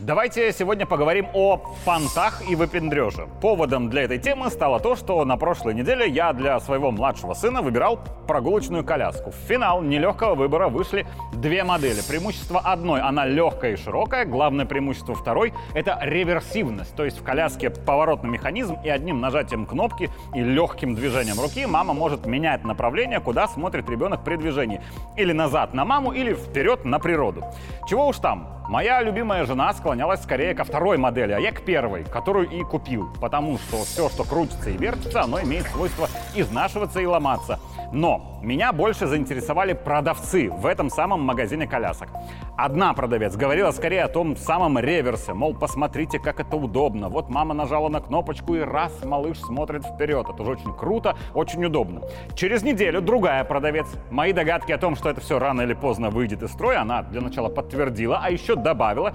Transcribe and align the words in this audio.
Давайте 0.00 0.52
сегодня 0.52 0.86
поговорим 0.86 1.28
о 1.34 1.58
понтах 1.84 2.42
и 2.50 2.56
выпендреже. 2.56 3.28
Поводом 3.40 3.88
для 3.88 4.02
этой 4.02 4.18
темы 4.18 4.50
стало 4.50 4.80
то, 4.80 4.96
что 4.96 5.24
на 5.24 5.36
прошлой 5.36 5.72
неделе 5.72 6.08
я 6.08 6.32
для 6.32 6.58
своего 6.58 6.90
младшего 6.90 7.32
сына 7.32 7.62
выбирал 7.62 8.00
прогулочную 8.26 8.84
коляску. 8.84 9.30
В 9.30 9.36
финал 9.48 9.82
нелегкого 9.82 10.34
выбора 10.34 10.68
вышли 10.68 11.06
две 11.32 11.62
модели. 11.62 12.00
Преимущество 12.08 12.58
одной– 12.58 13.00
она 13.02 13.24
легкая 13.24 13.74
и 13.74 13.76
широкая. 13.76 14.24
Главное 14.24 14.66
преимущество 14.66 15.14
второй– 15.14 15.54
это 15.74 15.96
реверсивность. 16.02 16.94
То 16.96 17.04
есть 17.04 17.20
в 17.20 17.22
коляске 17.22 17.70
поворотный 17.70 18.30
механизм 18.30 18.76
и 18.84 18.88
одним 18.88 19.20
нажатием 19.20 19.64
кнопки 19.64 20.10
и 20.34 20.40
легким 20.40 20.96
движением 20.96 21.38
руки 21.40 21.66
мама 21.66 21.94
может 21.94 22.26
менять 22.26 22.64
направление, 22.64 23.20
куда 23.20 23.46
смотрит 23.46 23.88
ребенок 23.88 24.24
при 24.24 24.34
движении. 24.34 24.82
Или 25.16 25.32
назад 25.32 25.72
на 25.72 25.84
маму, 25.84 26.10
или 26.10 26.34
вперед 26.34 26.84
на 26.84 26.98
природу. 26.98 27.44
Чего 27.86 28.08
уж 28.08 28.18
там, 28.18 28.54
Моя 28.66 29.02
любимая 29.02 29.44
жена 29.44 29.74
склонялась 29.84 30.22
скорее 30.22 30.54
ко 30.54 30.64
второй 30.64 30.96
модели, 30.96 31.32
а 31.32 31.38
я 31.38 31.52
к 31.52 31.60
первой, 31.60 32.04
которую 32.04 32.48
и 32.48 32.62
купил. 32.62 33.10
Потому 33.20 33.58
что 33.58 33.84
все, 33.84 34.08
что 34.08 34.24
крутится 34.24 34.70
и 34.70 34.78
вертится, 34.78 35.20
оно 35.20 35.42
имеет 35.42 35.66
свойство 35.66 36.08
изнашиваться 36.34 37.00
и 37.00 37.06
ломаться. 37.06 37.60
Но 37.92 38.40
меня 38.42 38.72
больше 38.72 39.06
заинтересовали 39.06 39.74
продавцы 39.74 40.48
в 40.48 40.64
этом 40.64 40.88
самом 40.88 41.20
магазине 41.20 41.66
колясок. 41.66 42.08
Одна 42.56 42.94
продавец 42.94 43.36
говорила 43.36 43.72
скорее 43.72 44.04
о 44.04 44.08
том 44.08 44.38
самом 44.38 44.78
реверсе, 44.78 45.34
мол, 45.34 45.54
посмотрите, 45.54 46.18
как 46.18 46.40
это 46.40 46.56
удобно. 46.56 47.10
Вот 47.10 47.28
мама 47.28 47.52
нажала 47.52 47.90
на 47.90 48.00
кнопочку 48.00 48.54
и 48.54 48.60
раз 48.60 49.04
малыш 49.04 49.38
смотрит 49.38 49.84
вперед. 49.84 50.26
Это 50.30 50.44
же 50.44 50.50
очень 50.50 50.74
круто, 50.74 51.14
очень 51.34 51.62
удобно. 51.62 52.00
Через 52.34 52.62
неделю 52.62 53.02
другая 53.02 53.44
продавец. 53.44 53.86
Мои 54.10 54.32
догадки 54.32 54.72
о 54.72 54.78
том, 54.78 54.96
что 54.96 55.10
это 55.10 55.20
все 55.20 55.38
рано 55.38 55.60
или 55.60 55.74
поздно 55.74 56.08
выйдет 56.08 56.42
из 56.42 56.52
строя, 56.52 56.80
она 56.80 57.02
для 57.02 57.20
начала 57.20 57.50
подтвердила, 57.50 58.18
а 58.22 58.30
еще 58.30 58.56
добавила, 58.56 59.12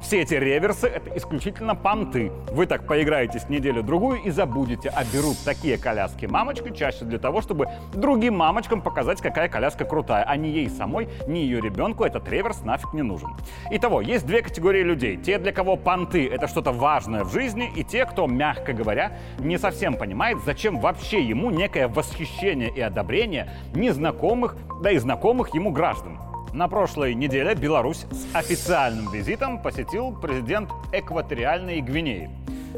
все 0.00 0.22
эти 0.22 0.34
реверсы— 0.34 0.86
это 0.88 1.16
исключительно 1.16 1.74
понты. 1.74 2.32
Вы 2.52 2.66
так 2.66 2.86
поиграетесь 2.86 3.48
неделю-другую 3.48 4.22
и 4.22 4.30
забудете, 4.30 4.88
а 4.88 5.04
берут 5.04 5.36
такие 5.44 5.78
коляски 5.78 6.26
мамочки 6.26 6.74
чаще 6.74 7.04
для 7.04 7.18
того, 7.18 7.40
чтобы 7.42 7.68
другим 7.92 8.36
мамочкам 8.36 8.80
показать, 8.80 9.20
какая 9.20 9.48
коляска 9.48 9.84
крутая, 9.84 10.24
а 10.24 10.36
ни 10.36 10.48
ей 10.48 10.70
самой, 10.70 11.08
ни 11.26 11.38
ее 11.38 11.60
ребенку 11.60 12.04
этот 12.04 12.28
реверс 12.28 12.62
нафиг 12.62 12.92
не 12.94 13.02
нужен. 13.02 13.30
Итого, 13.70 14.00
есть 14.00 14.26
две 14.26 14.42
категории 14.42 14.82
людей. 14.82 15.16
Те, 15.16 15.38
для 15.38 15.52
кого 15.52 15.76
понты— 15.76 16.26
это 16.32 16.48
что-то 16.48 16.72
важное 16.72 17.24
в 17.24 17.32
жизни, 17.32 17.70
и 17.76 17.84
те, 17.84 18.06
кто, 18.06 18.26
мягко 18.26 18.72
говоря, 18.72 19.18
не 19.38 19.58
совсем 19.58 19.94
понимает, 19.94 20.38
зачем 20.44 20.80
вообще 20.80 21.22
ему 21.22 21.50
некое 21.50 21.88
восхищение 21.88 22.70
и 22.70 22.80
одобрение 22.80 23.50
незнакомых, 23.74 24.56
да 24.82 24.90
и 24.90 24.98
знакомых 24.98 25.54
ему 25.54 25.70
граждан. 25.70 26.18
На 26.52 26.66
прошлой 26.66 27.14
неделе 27.14 27.54
Беларусь 27.54 28.06
с 28.10 28.34
официальным 28.34 29.12
визитом 29.12 29.62
посетил 29.62 30.12
президент 30.12 30.68
Экваториальной 30.92 31.80
Гвинеи. 31.80 32.28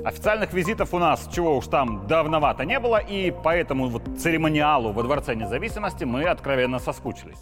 Официальных 0.05 0.53
визитов 0.53 0.93
у 0.93 0.99
нас, 0.99 1.27
чего 1.35 1.57
уж 1.57 1.69
там, 1.69 2.07
давновато 2.07 2.67
не 2.67 2.79
было, 2.79 2.99
и 2.99 3.31
поэтому 3.31 3.89
вот 3.89 4.03
церемониалу 4.19 4.93
во 4.93 5.03
Дворце 5.03 5.35
независимости 5.35 6.05
мы 6.05 6.25
откровенно 6.25 6.79
соскучились. 6.79 7.39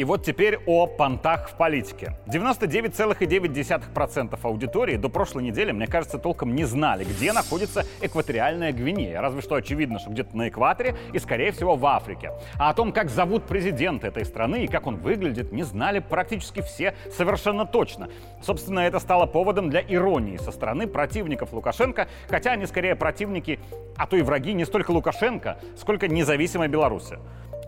И 0.00 0.04
вот 0.04 0.24
теперь 0.24 0.58
о 0.64 0.86
понтах 0.86 1.50
в 1.50 1.56
политике. 1.56 2.16
99,9% 2.26 4.38
аудитории 4.42 4.96
до 4.96 5.10
прошлой 5.10 5.42
недели, 5.42 5.72
мне 5.72 5.86
кажется, 5.86 6.16
толком 6.16 6.54
не 6.54 6.64
знали, 6.64 7.04
где 7.04 7.34
находится 7.34 7.84
экваториальная 8.00 8.72
Гвинея. 8.72 9.20
Разве 9.20 9.42
что 9.42 9.56
очевидно, 9.56 9.98
что 9.98 10.08
где-то 10.08 10.34
на 10.34 10.48
экваторе 10.48 10.96
и, 11.12 11.18
скорее 11.18 11.52
всего, 11.52 11.76
в 11.76 11.84
Африке. 11.84 12.32
А 12.58 12.70
о 12.70 12.72
том, 12.72 12.92
как 12.92 13.10
зовут 13.10 13.44
президента 13.44 14.06
этой 14.06 14.24
страны 14.24 14.64
и 14.64 14.68
как 14.68 14.86
он 14.86 14.96
выглядит, 14.96 15.52
не 15.52 15.64
знали 15.64 15.98
практически 15.98 16.62
все 16.62 16.94
совершенно 17.14 17.66
точно. 17.66 18.08
Собственно, 18.42 18.80
это 18.80 19.00
стало 19.00 19.26
поводом 19.26 19.68
для 19.68 19.82
иронии 19.82 20.38
со 20.38 20.50
стороны 20.50 20.86
противников 20.86 21.52
Лукашенко, 21.52 22.08
хотя 22.30 22.52
они 22.52 22.64
скорее 22.64 22.96
противники, 22.96 23.60
а 23.98 24.06
то 24.06 24.16
и 24.16 24.22
враги 24.22 24.54
не 24.54 24.64
столько 24.64 24.92
Лукашенко, 24.92 25.58
сколько 25.76 26.08
независимой 26.08 26.68
Беларуси. 26.68 27.18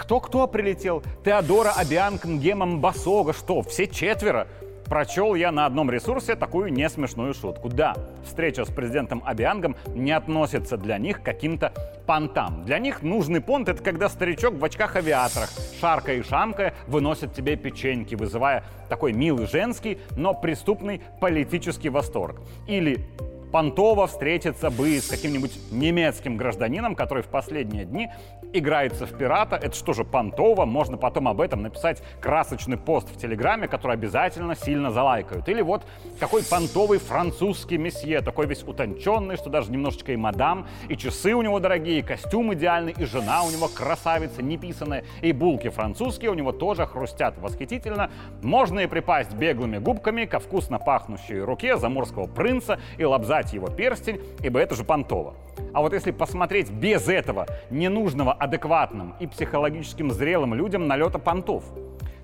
Кто-кто 0.02 0.48
прилетел? 0.48 1.00
Теодора, 1.24 1.74
Абианг, 1.76 2.24
Нгема, 2.24 2.66
Басога. 2.76 3.32
Что, 3.32 3.62
все 3.62 3.86
четверо? 3.86 4.48
Прочел 4.86 5.36
я 5.36 5.52
на 5.52 5.64
одном 5.64 5.92
ресурсе 5.92 6.34
такую 6.34 6.72
несмешную 6.72 7.32
шутку. 7.34 7.68
Да, 7.68 7.94
встреча 8.24 8.64
с 8.64 8.68
президентом 8.68 9.22
Абиангом 9.24 9.76
не 9.94 10.10
относится 10.10 10.76
для 10.76 10.98
них 10.98 11.22
к 11.22 11.24
каким-то 11.24 11.72
понтам. 12.04 12.64
Для 12.64 12.80
них 12.80 13.02
нужный 13.02 13.40
понт— 13.40 13.68
это 13.70 13.80
когда 13.80 14.08
старичок 14.08 14.54
в 14.54 14.64
очках-авиаторах, 14.64 15.50
шаркая 15.80 16.16
и 16.16 16.22
шамкая, 16.24 16.74
выносит 16.88 17.32
тебе 17.32 17.54
печеньки, 17.54 18.16
вызывая 18.16 18.64
такой 18.88 19.12
милый 19.12 19.46
женский, 19.46 19.98
но 20.16 20.34
преступный 20.34 21.00
политический 21.20 21.90
восторг. 21.90 22.40
Или 22.66 23.06
понтово 23.52 24.06
встретиться 24.06 24.70
бы 24.70 24.98
с 24.98 25.08
каким-нибудь 25.08 25.52
немецким 25.70 26.36
гражданином, 26.36 26.94
который 26.94 27.22
в 27.22 27.28
последние 27.28 27.84
дни 27.84 28.08
играется 28.54 29.06
в 29.06 29.16
пирата. 29.16 29.56
Это 29.56 29.76
что 29.76 29.92
же 29.92 30.04
понтово? 30.04 30.64
Можно 30.64 30.96
потом 30.96 31.28
об 31.28 31.40
этом 31.40 31.62
написать 31.62 32.02
красочный 32.20 32.76
пост 32.76 33.08
в 33.10 33.18
Телеграме, 33.18 33.68
который 33.68 33.92
обязательно 33.92 34.54
сильно 34.56 34.90
залайкают. 34.90 35.48
Или 35.48 35.62
вот 35.62 35.82
какой 36.18 36.42
понтовый 36.42 36.98
французский 36.98 37.76
месье, 37.76 38.22
такой 38.22 38.46
весь 38.46 38.62
утонченный, 38.62 39.36
что 39.36 39.50
даже 39.50 39.70
немножечко 39.70 40.12
и 40.12 40.16
мадам, 40.16 40.66
и 40.88 40.96
часы 40.96 41.34
у 41.34 41.42
него 41.42 41.60
дорогие, 41.60 42.00
и 42.00 42.02
костюм 42.02 42.54
идеальный, 42.54 42.94
и 42.96 43.04
жена 43.04 43.42
у 43.42 43.50
него 43.50 43.68
красавица, 43.68 44.42
неписанная, 44.42 45.04
и 45.20 45.32
булки 45.32 45.68
французские 45.68 46.30
у 46.30 46.34
него 46.34 46.52
тоже 46.52 46.86
хрустят 46.86 47.38
восхитительно. 47.38 48.10
Можно 48.42 48.80
и 48.80 48.86
припасть 48.86 49.34
беглыми 49.34 49.78
губками 49.78 50.24
ко 50.24 50.38
вкусно 50.38 50.78
пахнущей 50.78 51.40
руке 51.40 51.76
заморского 51.76 52.26
принца 52.26 52.80
и 52.96 53.04
лобзать 53.04 53.41
отдать 53.42 53.52
его 53.52 53.68
перстень, 53.68 54.20
ибо 54.42 54.60
это 54.60 54.74
же 54.74 54.84
понтово. 54.84 55.34
А 55.74 55.80
вот 55.80 55.92
если 55.92 56.10
посмотреть 56.12 56.70
без 56.70 57.08
этого 57.08 57.46
ненужного 57.70 58.32
адекватным 58.32 59.14
и 59.20 59.26
психологическим 59.26 60.10
зрелым 60.10 60.54
людям 60.54 60.86
налета 60.86 61.18
понтов, 61.18 61.64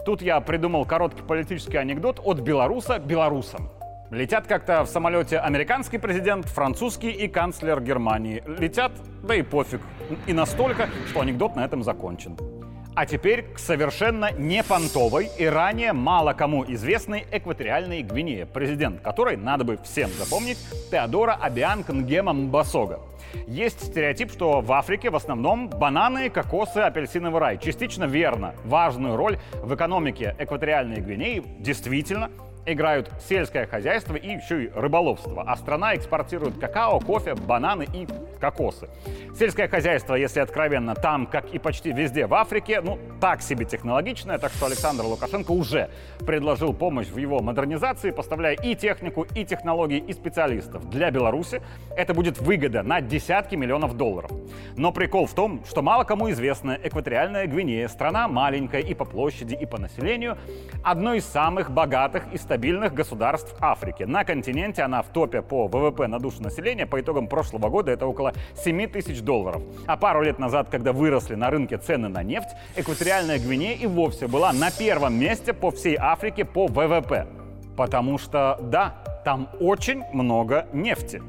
тут 0.04 0.22
я 0.22 0.40
придумал 0.40 0.84
короткий 0.84 1.22
политический 1.22 1.76
анекдот 1.76 2.20
от 2.24 2.40
белоруса 2.40 2.98
белорусам. 2.98 3.68
Летят 4.10 4.46
как-то 4.46 4.84
в 4.84 4.88
самолете 4.88 5.38
американский 5.38 5.98
президент, 5.98 6.46
французский 6.46 7.10
и 7.10 7.28
канцлер 7.28 7.80
Германии. 7.82 8.42
Летят, 8.46 8.92
да 9.22 9.34
и 9.34 9.42
пофиг. 9.42 9.82
И 10.26 10.32
настолько, 10.32 10.88
что 11.08 11.20
анекдот 11.20 11.56
на 11.56 11.64
этом 11.64 11.82
закончен. 11.82 12.36
А 12.98 13.06
теперь 13.06 13.44
к 13.44 13.60
совершенно 13.60 14.32
не 14.32 14.64
понтовой 14.64 15.30
и 15.38 15.46
ранее 15.46 15.92
мало 15.92 16.32
кому 16.32 16.64
известной 16.64 17.26
экваториальной 17.30 18.02
Гвинее, 18.02 18.44
президент 18.44 19.02
которой, 19.02 19.36
надо 19.36 19.62
бы 19.62 19.78
всем 19.84 20.10
запомнить, 20.18 20.58
Теодора 20.90 21.38
Абианг 21.40 21.90
Нгема 21.90 22.32
Мбасога. 22.32 22.98
Есть 23.46 23.86
стереотип, 23.86 24.32
что 24.32 24.62
в 24.62 24.72
Африке 24.72 25.10
в 25.10 25.14
основном 25.14 25.68
бананы, 25.68 26.28
кокосы, 26.28 26.78
апельсиновый 26.78 27.40
рай. 27.40 27.58
Частично 27.58 28.02
верно. 28.02 28.56
Важную 28.64 29.14
роль 29.14 29.38
в 29.62 29.72
экономике 29.72 30.34
экваториальной 30.36 31.00
Гвинеи 31.00 31.44
действительно 31.60 32.32
играют 32.72 33.10
сельское 33.20 33.66
хозяйство 33.66 34.14
и 34.14 34.28
еще 34.28 34.64
и 34.64 34.70
рыболовство. 34.74 35.44
А 35.46 35.56
страна 35.56 35.94
экспортирует 35.94 36.58
какао, 36.58 37.00
кофе, 37.00 37.34
бананы 37.34 37.86
и 37.92 38.06
кокосы. 38.40 38.88
Сельское 39.36 39.68
хозяйство, 39.68 40.14
если 40.14 40.40
откровенно, 40.40 40.94
там, 40.94 41.26
как 41.26 41.50
и 41.50 41.58
почти 41.58 41.92
везде 41.92 42.26
в 42.26 42.34
Африке, 42.34 42.80
ну, 42.80 42.98
так 43.20 43.42
себе 43.42 43.64
технологичное, 43.64 44.38
так 44.38 44.52
что 44.52 44.66
Александр 44.66 45.04
Лукашенко 45.04 45.50
уже 45.50 45.90
предложил 46.20 46.72
помощь 46.72 47.08
в 47.08 47.16
его 47.16 47.40
модернизации, 47.40 48.10
поставляя 48.10 48.54
и 48.54 48.74
технику, 48.74 49.26
и 49.34 49.44
технологии, 49.44 49.98
и 49.98 50.12
специалистов. 50.12 50.88
Для 50.90 51.10
Беларуси 51.10 51.62
это 51.96 52.14
будет 52.14 52.38
выгода 52.38 52.82
на 52.82 53.00
десятки 53.00 53.54
миллионов 53.54 53.96
долларов. 53.96 54.30
Но 54.76 54.92
прикол 54.92 55.26
в 55.26 55.34
том, 55.34 55.64
что 55.68 55.82
мало 55.82 56.04
кому 56.04 56.30
известно, 56.30 56.78
экваториальная 56.82 57.46
Гвинея, 57.46 57.88
страна 57.88 58.28
маленькая 58.28 58.80
и 58.80 58.94
по 58.94 59.04
площади, 59.04 59.54
и 59.54 59.66
по 59.66 59.78
населению, 59.78 60.38
одно 60.82 61.14
из 61.14 61.24
самых 61.24 61.70
богатых 61.70 62.24
и 62.32 62.38
стабильных 62.38 62.57
стабильных 62.58 62.92
государств 62.92 63.54
Африки. 63.60 64.02
На 64.02 64.24
континенте 64.24 64.82
она 64.82 65.02
в 65.02 65.10
топе 65.10 65.42
по 65.42 65.68
ВВП 65.68 66.08
на 66.08 66.18
душу 66.18 66.42
населения. 66.42 66.86
По 66.86 67.00
итогам 67.00 67.28
прошлого 67.28 67.68
года 67.68 67.92
это 67.92 68.04
около 68.04 68.32
7 68.56 68.88
тысяч 68.88 69.20
долларов. 69.20 69.62
А 69.86 69.96
пару 69.96 70.22
лет 70.22 70.40
назад, 70.40 70.68
когда 70.68 70.92
выросли 70.92 71.36
на 71.36 71.50
рынке 71.50 71.78
цены 71.78 72.08
на 72.08 72.24
нефть, 72.24 72.48
экваториальная 72.74 73.38
Гвинея 73.38 73.76
и 73.76 73.86
вовсе 73.86 74.26
была 74.26 74.52
на 74.52 74.72
первом 74.72 75.14
месте 75.20 75.52
по 75.52 75.70
всей 75.70 75.96
Африке 75.96 76.44
по 76.44 76.66
ВВП. 76.66 77.28
Потому 77.76 78.18
что, 78.18 78.58
да, 78.60 78.96
там 79.24 79.48
очень 79.60 80.02
много 80.12 80.66
нефти. 80.72 81.22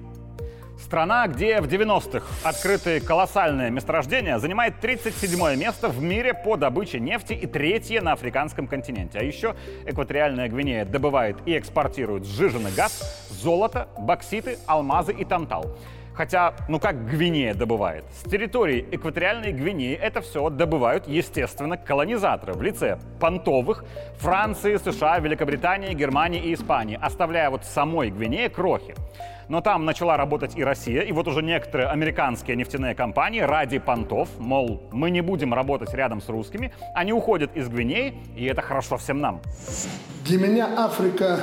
Страна, 0.79 1.27
где 1.27 1.59
в 1.59 1.65
90-х 1.65 2.25
открыты 2.43 3.01
колоссальные 3.01 3.69
месторождения, 3.69 4.39
занимает 4.39 4.79
37 4.79 5.55
место 5.57 5.89
в 5.89 6.01
мире 6.01 6.33
по 6.33 6.55
добыче 6.55 6.99
нефти 6.99 7.33
и 7.33 7.45
третье 7.45 8.01
на 8.01 8.13
африканском 8.13 8.65
континенте. 8.65 9.19
А 9.19 9.23
еще 9.23 9.55
экваториальная 9.85 10.47
Гвинея 10.47 10.85
добывает 10.85 11.37
и 11.45 11.57
экспортирует 11.57 12.25
сжиженный 12.25 12.71
газ, 12.71 13.27
золото, 13.29 13.89
бокситы, 13.97 14.57
алмазы 14.67 15.11
и 15.11 15.25
тантал. 15.25 15.75
Хотя, 16.13 16.53
ну 16.67 16.79
как 16.79 17.09
Гвинея 17.09 17.53
добывает? 17.53 18.03
С 18.13 18.29
территории 18.29 18.85
экваториальной 18.91 19.51
Гвинеи 19.51 19.95
это 19.95 20.21
все 20.21 20.49
добывают, 20.49 21.07
естественно, 21.07 21.77
колонизаторы 21.77 22.53
в 22.53 22.61
лице 22.61 22.99
понтовых 23.19 23.83
Франции, 24.17 24.77
США, 24.77 25.19
Великобритании, 25.19 25.93
Германии 25.93 26.41
и 26.41 26.53
Испании, 26.53 26.97
оставляя 27.01 27.49
вот 27.49 27.63
самой 27.63 28.09
Гвинее 28.11 28.49
крохи. 28.49 28.95
Но 29.49 29.61
там 29.61 29.83
начала 29.83 30.15
работать 30.15 30.55
и 30.55 30.63
Россия, 30.63 31.01
и 31.01 31.11
вот 31.11 31.27
уже 31.27 31.41
некоторые 31.41 31.89
американские 31.89 32.55
нефтяные 32.55 32.93
компании 32.93 33.41
ради 33.41 33.79
понтов, 33.79 34.29
мол, 34.37 34.83
мы 34.91 35.09
не 35.09 35.21
будем 35.21 35.55
работать 35.55 35.91
рядом 35.93 36.21
с 36.21 36.29
русскими, 36.29 36.71
они 36.93 37.13
уходят 37.13 37.57
из 37.57 37.67
Гвинеи, 37.67 38.13
и 38.37 38.45
это 38.45 38.61
хорошо 38.61 38.97
всем 38.97 39.19
нам. 39.19 39.41
Для 40.25 40.37
меня 40.37 40.69
Африка 40.77 41.39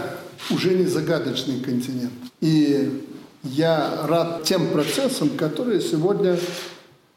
уже 0.50 0.74
не 0.74 0.84
загадочный 0.84 1.60
континент. 1.60 2.12
И 2.40 3.04
я 3.42 4.06
рад 4.06 4.44
тем 4.44 4.68
процессам, 4.68 5.30
которые 5.30 5.80
сегодня 5.80 6.38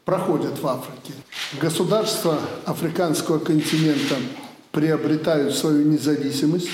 проходят 0.04 0.60
в 0.60 0.66
Африке. 0.66 1.12
Государства 1.60 2.38
африканского 2.66 3.38
континента 3.38 4.16
приобретают 4.72 5.54
свою 5.54 5.86
независимость. 5.88 6.68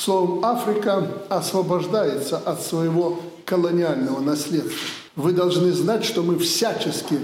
Словом, 0.00 0.42
Африка 0.42 1.06
освобождается 1.28 2.38
от 2.38 2.62
своего 2.62 3.20
колониального 3.44 4.20
наследства. 4.20 4.72
Вы 5.14 5.32
должны 5.32 5.72
знать, 5.72 6.04
что 6.04 6.22
мы 6.22 6.38
всячески 6.38 7.18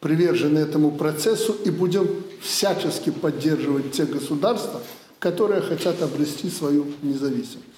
привержены 0.00 0.58
этому 0.60 0.92
процессу 0.92 1.54
и 1.64 1.70
будем 1.70 2.08
всячески 2.40 3.10
поддерживать 3.10 3.92
те 3.92 4.06
государства, 4.06 4.80
которые 5.18 5.60
хотят 5.60 6.00
обрести 6.00 6.48
свою 6.48 6.86
независимость. 7.02 7.73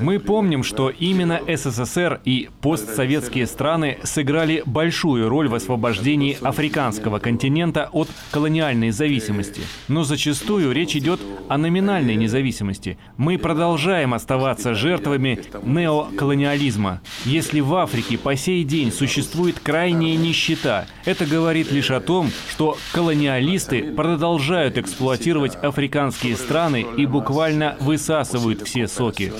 Мы 0.00 0.20
помним, 0.20 0.62
что 0.62 0.88
именно 0.90 1.40
СССР 1.48 2.20
и 2.24 2.48
постсоветские 2.60 3.46
страны 3.46 3.98
сыграли 4.04 4.62
большую 4.64 5.28
роль 5.28 5.48
в 5.48 5.54
освобождении 5.54 6.38
африканского 6.40 7.18
континента 7.18 7.88
от 7.92 8.08
колониальной 8.30 8.90
зависимости. 8.90 9.62
Но 9.88 10.04
зачастую 10.04 10.70
речь 10.72 10.94
идет 10.94 11.20
о 11.48 11.58
номинальной 11.58 12.14
независимости. 12.14 12.98
Мы 13.16 13.36
продолжаем 13.36 14.14
оставаться 14.14 14.74
жертвами 14.74 15.40
неоколониализма. 15.64 17.00
Если 17.24 17.60
в 17.60 17.74
Африке 17.74 18.16
по 18.16 18.36
сей 18.36 18.62
день 18.62 18.92
существует 18.92 19.58
крайняя 19.58 20.16
нищета, 20.16 20.86
это 21.04 21.26
говорит 21.26 21.72
лишь 21.72 21.90
о 21.90 22.00
том, 22.00 22.30
что 22.48 22.78
колониалисты 22.92 23.92
продолжают 23.94 24.78
эксплуатировать 24.78 25.56
африканские 25.56 26.36
страны 26.36 26.86
и 26.96 27.06
буквально 27.06 27.55
буквально 27.56 27.76
высасывают 27.80 28.62
все 28.62 28.86
соки. 28.86 29.32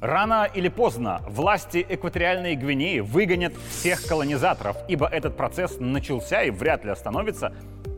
Рано 0.00 0.48
или 0.54 0.68
поздно 0.68 1.22
власти 1.28 1.84
экваториальной 1.88 2.54
Гвинеи 2.54 3.00
выгонят 3.00 3.54
всех 3.70 4.06
колонизаторов, 4.06 4.76
ибо 4.88 5.06
этот 5.06 5.36
процесс 5.36 5.78
начался 5.80 6.42
и 6.42 6.50
вряд 6.50 6.84
ли 6.84 6.90
остановится 6.90 7.52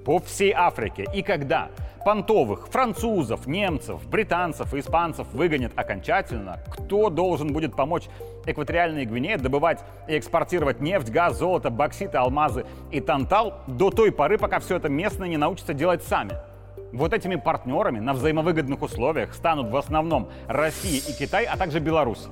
по 0.07 0.21
всей 0.21 0.53
Африке. 0.53 1.05
И 1.13 1.23
когда 1.23 1.69
понтовых, 2.05 2.69
французов, 2.69 3.47
немцев, 3.47 4.07
британцев 4.09 4.73
и 4.73 4.79
испанцев 4.79 5.27
выгонят 5.33 5.73
окончательно, 5.77 6.61
кто 6.71 7.11
должен 7.11 7.53
будет 7.53 7.77
помочь 7.77 8.05
экваториальной 8.47 9.05
Гвинее 9.05 9.37
добывать 9.37 9.81
и 10.07 10.17
экспортировать 10.17 10.81
нефть, 10.81 11.11
газ, 11.11 11.37
золото, 11.37 11.69
бокситы, 11.69 12.17
алмазы 12.17 12.65
и 12.91 13.01
тантал 13.01 13.55
до 13.67 13.91
той 13.91 14.13
поры, 14.13 14.39
пока 14.39 14.61
все 14.61 14.77
это 14.77 14.89
местные 14.89 15.29
не 15.29 15.37
научатся 15.37 15.75
делать 15.75 16.03
сами– 16.05 16.33
вот 16.93 17.13
этими 17.13 17.37
партнерами 17.37 17.99
на 17.99 18.13
взаимовыгодных 18.13 18.83
условиях 18.83 19.35
станут 19.35 19.71
в 19.71 19.77
основном 19.77 20.29
Россия 20.47 21.01
и 21.01 21.13
Китай, 21.13 21.45
а 21.45 21.57
также 21.57 21.81
Беларусь. 21.81 22.29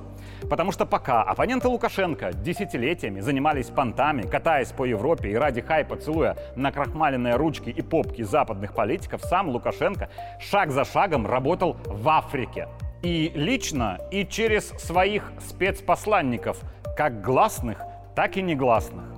Потому 0.49 0.71
что 0.71 0.85
пока 0.85 1.23
оппоненты 1.23 1.67
Лукашенко 1.67 2.31
десятилетиями 2.33 3.21
занимались 3.21 3.67
понтами, 3.67 4.21
катаясь 4.21 4.69
по 4.69 4.85
Европе 4.85 5.31
и 5.31 5.35
ради 5.35 5.61
хайпа 5.61 5.97
целуя 5.97 6.37
на 6.55 6.71
крахмаленные 6.71 7.35
ручки 7.35 7.69
и 7.69 7.81
попки 7.81 8.21
западных 8.21 8.73
политиков, 8.73 9.21
сам 9.23 9.49
Лукашенко 9.49 10.09
шаг 10.39 10.71
за 10.71 10.85
шагом 10.85 11.25
работал 11.25 11.77
в 11.85 12.07
Африке. 12.09 12.67
И 13.01 13.31
лично, 13.35 13.99
и 14.11 14.25
через 14.25 14.69
своих 14.69 15.31
спецпосланников, 15.47 16.59
как 16.95 17.21
гласных, 17.21 17.81
так 18.15 18.37
и 18.37 18.41
негласных. 18.41 19.16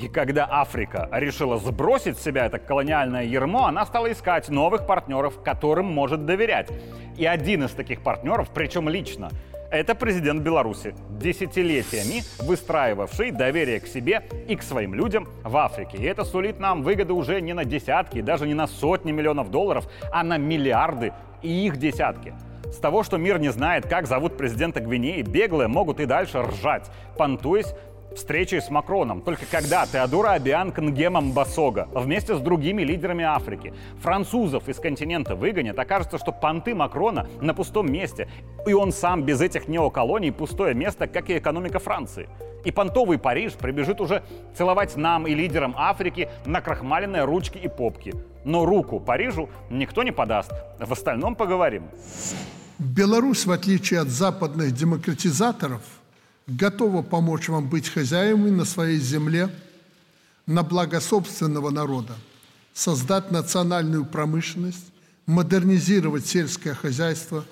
И 0.00 0.06
когда 0.06 0.46
Африка 0.48 1.08
решила 1.10 1.58
сбросить 1.58 2.18
с 2.18 2.22
себя 2.22 2.46
это 2.46 2.60
колониальное 2.60 3.24
ермо, 3.24 3.66
она 3.66 3.84
стала 3.84 4.12
искать 4.12 4.48
новых 4.48 4.86
партнеров, 4.86 5.42
которым 5.42 5.86
может 5.86 6.24
доверять. 6.24 6.70
И 7.16 7.26
один 7.26 7.64
из 7.64 7.72
таких 7.72 8.02
партнеров, 8.02 8.48
причем 8.54 8.88
лично, 8.88 9.30
это 9.72 9.96
президент 9.96 10.42
Беларуси, 10.42 10.94
десятилетиями 11.10 12.22
выстраивавший 12.38 13.32
доверие 13.32 13.80
к 13.80 13.88
себе 13.88 14.22
и 14.46 14.54
к 14.54 14.62
своим 14.62 14.94
людям 14.94 15.26
в 15.42 15.56
Африке. 15.56 15.98
И 15.98 16.04
это 16.04 16.24
сулит 16.24 16.60
нам 16.60 16.82
выгоды 16.82 17.12
уже 17.12 17.40
не 17.40 17.52
на 17.52 17.64
десятки, 17.64 18.20
даже 18.20 18.46
не 18.46 18.54
на 18.54 18.68
сотни 18.68 19.10
миллионов 19.10 19.50
долларов, 19.50 19.88
а 20.12 20.22
на 20.22 20.38
миллиарды 20.38 21.12
и 21.42 21.66
их 21.66 21.76
десятки. 21.76 22.34
С 22.72 22.76
того, 22.76 23.02
что 23.02 23.16
мир 23.16 23.38
не 23.38 23.48
знает, 23.50 23.88
как 23.88 24.06
зовут 24.06 24.36
президента 24.36 24.80
Гвинеи, 24.80 25.22
беглые 25.22 25.68
могут 25.68 26.00
и 26.00 26.06
дальше 26.06 26.42
ржать, 26.42 26.90
понтуясь 27.16 27.74
встречи 28.14 28.60
с 28.60 28.70
Макроном. 28.70 29.20
Только 29.22 29.46
когда 29.50 29.86
Теодора 29.86 30.30
Абиан 30.30 30.72
Кнгемом 30.72 31.32
Басога 31.32 31.88
вместе 31.94 32.36
с 32.36 32.40
другими 32.40 32.82
лидерами 32.82 33.24
Африки 33.24 33.72
французов 34.00 34.68
из 34.68 34.78
континента 34.78 35.34
выгонят, 35.34 35.78
окажется, 35.78 36.18
что 36.18 36.32
понты 36.32 36.74
Макрона 36.74 37.28
на 37.40 37.54
пустом 37.54 37.90
месте, 37.90 38.28
и 38.66 38.72
он 38.72 38.92
сам 38.92 39.22
без 39.22 39.40
этих 39.40 39.68
неоколоний 39.68 40.32
пустое 40.32 40.74
место, 40.74 41.06
как 41.06 41.30
и 41.30 41.38
экономика 41.38 41.78
Франции. 41.78 42.28
И 42.64 42.72
понтовый 42.72 43.18
Париж 43.18 43.52
прибежит 43.54 44.00
уже 44.00 44.22
целовать 44.56 44.96
нам 44.96 45.26
и 45.26 45.34
лидерам 45.34 45.74
Африки 45.76 46.28
на 46.44 46.60
крахмаленные 46.60 47.24
ручки 47.24 47.58
и 47.58 47.68
попки. 47.68 48.14
Но 48.44 48.64
руку 48.64 48.98
Парижу 49.00 49.48
никто 49.70 50.02
не 50.02 50.10
подаст. 50.10 50.52
В 50.78 50.92
остальном 50.92 51.36
поговорим. 51.36 51.84
Беларусь, 52.78 53.46
в 53.46 53.52
отличие 53.52 54.00
от 54.00 54.08
западных 54.08 54.72
демократизаторов– 54.72 55.82
готова 56.48 57.02
помочь 57.02 57.48
вам 57.48 57.68
быть 57.68 57.88
хозяевами 57.88 58.50
на 58.50 58.64
своей 58.64 58.98
земле 58.98 59.50
на 60.46 60.62
благо 60.62 60.98
собственного 61.00 61.70
народа, 61.70 62.14
создать 62.72 63.30
национальную 63.30 64.06
промышленность, 64.06 64.86
модернизировать 65.26 66.26
сельское 66.26 66.72
хозяйство, 66.72 67.44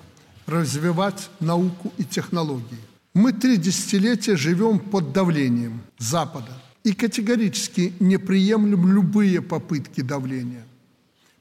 развивать 0.47 1.29
науку 1.39 1.93
и 1.97 2.03
технологии. 2.03 2.79
Мы 3.13 3.33
три 3.33 3.57
десятилетия 3.57 4.35
живем 4.35 4.79
под 4.79 5.13
давлением 5.13 5.81
Запада 5.99 6.51
и 6.83 6.93
категорически 6.93 7.93
не 7.99 8.17
приемлем 8.17 8.91
любые 8.91 9.41
попытки 9.41 10.01
давления. 10.01 10.65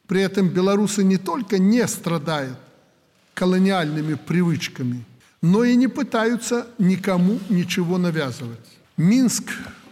При 0.06 0.20
этом 0.20 0.48
белорусы 0.48 1.02
не 1.02 1.16
только 1.16 1.58
не 1.58 1.86
страдают 1.88 2.58
колониальными 3.34 4.14
привычками– 4.14 5.04
но 5.46 5.62
и 5.62 5.76
не 5.76 5.86
пытаются 5.86 6.66
никому 6.76 7.38
ничего 7.48 7.98
навязывать. 7.98 8.58
Минск 8.96 9.44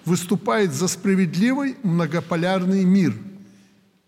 выступает 0.04 0.72
за 0.72 0.88
справедливый 0.88 1.76
многополярный 1.84 2.84
мир, 2.84 3.14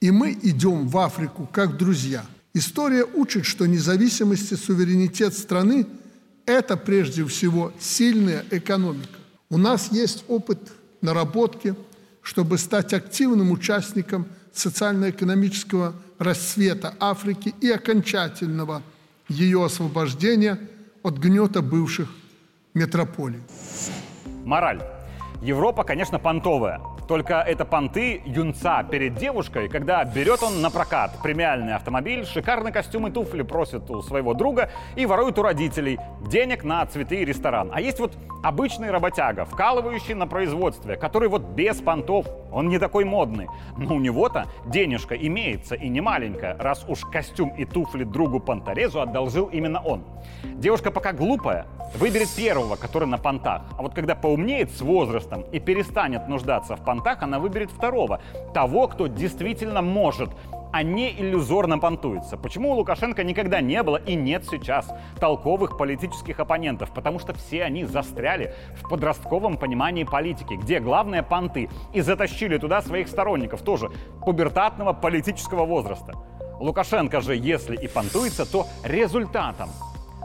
и 0.00 0.11
мы 0.11 0.37
идем 0.43 0.88
в 0.88 0.99
Африку 0.99 1.49
как 1.53 1.76
друзья. 1.76 2.26
История 2.53 3.05
учит, 3.05 3.45
что 3.45 3.67
независимость 3.67 4.50
и 4.50 4.57
суверенитет 4.57 5.35
страны– 5.35 5.87
это 6.47 6.76
прежде 6.76 7.25
всего 7.25 7.73
сильная 7.79 8.45
экономика. 8.50 9.19
У 9.49 9.57
нас 9.57 9.93
есть 9.93 10.25
опыт 10.26 10.59
наработки, 11.00 11.76
чтобы 12.23 12.59
стать 12.59 12.93
активным 12.93 13.53
участником 13.53 14.26
социально-экономического 14.53 15.95
расцвета 16.19 16.97
Африки 16.99 17.55
и 17.61 17.71
окончательного 17.71 18.83
ее 19.29 19.65
освобождения– 19.65 20.59
от 21.07 21.19
гнета 21.19 21.63
бывших 21.63 22.09
метрополий. 22.75 23.41
Мораль. 24.45 24.83
Европа, 25.41 25.85
конечно, 25.85 26.19
понтовая. 26.19 26.81
Только 27.09 27.35
это 27.35 27.65
понты 27.65 28.21
юнца 28.25 28.83
перед 28.83 29.15
девушкой, 29.15 29.69
когда 29.69 30.05
берет 30.05 30.43
он 30.43 30.61
на 30.61 30.71
прокат 30.71 31.13
премиальный 31.23 31.75
автомобиль, 31.77 32.27
шикарный 32.27 32.73
костюм 32.73 33.07
и 33.07 33.13
туфли 33.13 33.43
просит 33.43 33.89
у 33.91 34.03
своего 34.03 34.35
друга 34.35 34.71
и 34.97 35.07
ворует 35.07 35.39
у 35.39 35.43
родителей 35.43 36.01
денег 36.27 36.65
на 36.65 36.85
цветы 36.87 37.23
и 37.23 37.25
ресторан. 37.25 37.71
А 37.73 37.81
есть 37.81 38.01
вот 38.01 38.13
обычный 38.43 38.91
работяга, 38.91 39.45
вкалывающий 39.45 40.15
на 40.15 40.27
производстве, 40.27 40.97
который 40.97 41.29
вот 41.29 41.43
без 41.43 41.77
понтов, 41.77 42.27
он 42.53 42.69
не 42.69 42.79
такой 42.79 43.05
модный. 43.05 43.47
Но 43.77 43.95
у 43.95 44.01
него-то 44.01 44.47
денежка 44.67 45.15
имеется 45.15 45.77
и 45.77 45.89
не 45.89 46.01
маленькая, 46.01 46.57
раз 46.59 46.85
уж 46.89 47.03
костюм 47.03 47.51
и 47.51 47.65
туфли 47.65 48.03
другу 48.03 48.41
понторезу 48.41 49.01
одолжил 49.01 49.47
именно 49.47 49.81
он. 49.81 50.03
Девушка 50.43 50.91
пока 50.91 51.13
глупая, 51.13 51.67
выберет 51.95 52.29
первого, 52.35 52.75
который 52.75 53.07
на 53.07 53.19
понтах. 53.19 53.63
А 53.79 53.83
вот 53.83 53.95
когда 53.95 54.17
поумнеет 54.17 54.73
с 54.73 54.81
возрастом 54.81 55.43
и 55.53 55.61
перестанет 55.61 56.27
нуждаться 56.29 56.75
в 56.75 56.81
понтах, 56.81 56.96
она 57.23 57.38
выберет 57.38 57.71
второго. 57.71 58.21
Того, 58.55 58.88
кто 58.88 59.07
действительно 59.07 59.83
может, 59.83 60.31
а 60.73 60.83
не 60.83 61.11
иллюзорно 61.11 61.79
понтуется. 61.79 62.37
Почему 62.37 62.73
у 62.73 62.75
Лукашенко 62.75 63.25
никогда 63.25 63.61
не 63.61 63.83
было 63.83 63.97
и 63.97 64.15
нет 64.15 64.45
сейчас 64.45 64.93
толковых 65.19 65.79
политических 65.79 66.38
оппонентов? 66.38 66.91
Потому 66.93 67.19
что 67.19 67.33
все 67.33 67.65
они 67.65 67.85
застряли 67.85 68.55
в 68.83 68.88
подростковом 68.88 69.57
понимании 69.57 70.05
политики, 70.05 70.55
где 70.55 70.81
главное 70.81 71.23
понты, 71.23 71.71
и 71.95 72.00
затащили 72.03 72.59
туда 72.59 72.83
своих 72.83 73.09
сторонников, 73.09 73.62
тоже 73.62 73.91
пубертатного 74.25 74.93
политического 74.93 75.65
возраста. 75.65 76.12
Лукашенко 76.61 77.21
же, 77.21 77.37
если 77.37 77.76
и 77.76 77.88
понтуется, 77.88 78.50
то 78.50 78.67
результатом. 78.85 79.71